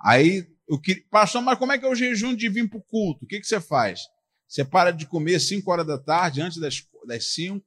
[0.01, 2.83] Aí, o que, pastor, mas como é que é o jejum de vir para o
[2.83, 3.25] culto?
[3.25, 4.09] O que, que você faz?
[4.49, 7.65] Você para de comer 5 horas da tarde, antes das, das 5.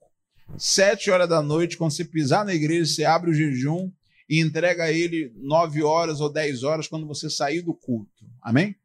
[0.58, 3.92] 7 horas da noite, quando você pisar na igreja, você abre o jejum
[4.30, 8.30] e entrega ele 9 horas ou 10 horas quando você sair do culto.
[8.42, 8.76] Amém?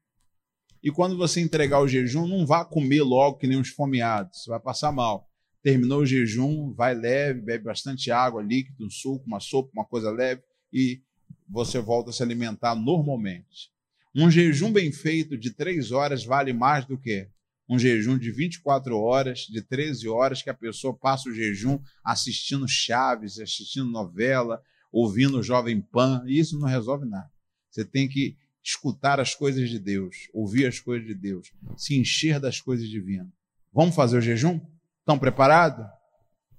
[0.83, 4.51] E quando você entregar o jejum, não vá comer logo que nem uns fomeados, você
[4.51, 5.29] vai passar mal.
[5.63, 10.11] Terminou o jejum, vai leve, bebe bastante água, líquido, um suco, uma sopa, uma coisa
[10.11, 10.43] leve
[10.73, 11.03] e
[11.49, 13.71] você volta a se alimentar normalmente.
[14.15, 17.29] Um jejum bem feito de três horas vale mais do que
[17.69, 22.69] um jejum de 24 horas, de 13 horas, que a pessoa passa o jejum assistindo
[22.69, 24.61] Chaves, assistindo novela,
[24.95, 26.23] ouvindo Jovem Pan.
[26.25, 27.29] Isso não resolve nada.
[27.69, 32.39] Você tem que escutar as coisas de Deus, ouvir as coisas de Deus, se encher
[32.39, 33.27] das coisas divinas.
[33.73, 34.61] Vamos fazer o jejum?
[35.01, 35.85] Estão preparados?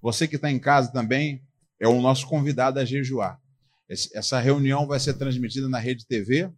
[0.01, 1.41] Você que está em casa também
[1.79, 3.41] é o nosso convidado a jejuar.
[3.87, 6.51] Essa reunião vai ser transmitida na Rede TV.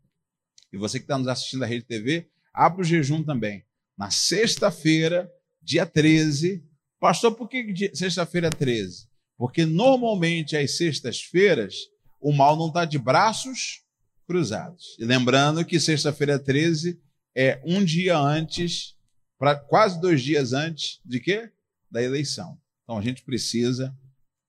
[0.73, 3.63] E você que está nos assistindo na Rede TV, abra o jejum também
[3.97, 6.63] na sexta-feira, dia 13.
[6.99, 9.07] Pastor, por que sexta-feira 13?
[9.37, 11.75] Porque normalmente às sextas-feiras
[12.19, 13.83] o mal não está de braços
[14.25, 14.97] cruzados.
[14.99, 16.99] E lembrando que sexta-feira 13
[17.35, 18.95] é um dia antes,
[19.37, 21.51] para quase dois dias antes de quê?
[21.89, 22.57] Da eleição.
[22.83, 23.95] Então a gente precisa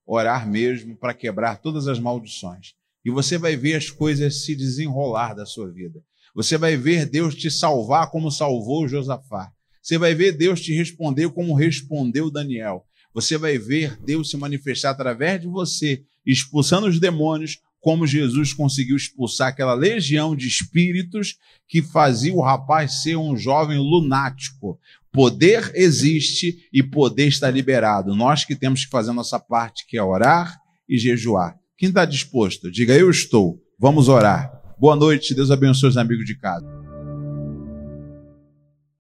[0.07, 2.73] orar mesmo para quebrar todas as maldições.
[3.05, 6.03] E você vai ver as coisas se desenrolar da sua vida.
[6.35, 9.53] Você vai ver Deus te salvar como salvou Josafá.
[9.83, 12.87] Você vai ver Deus te responder como respondeu Daniel.
[13.19, 18.97] Você vai ver Deus se manifestar através de você, expulsando os demônios, como Jesus conseguiu
[18.97, 21.35] expulsar aquela legião de espíritos
[21.67, 24.79] que fazia o rapaz ser um jovem lunático.
[25.11, 28.15] Poder existe e poder está liberado.
[28.15, 30.57] Nós que temos que fazer a nossa parte, que é orar
[30.89, 31.57] e jejuar.
[31.77, 32.71] Quem está disposto?
[32.71, 33.61] Diga, eu estou.
[33.77, 34.49] Vamos orar.
[34.79, 36.88] Boa noite, Deus abençoe os amigos de casa.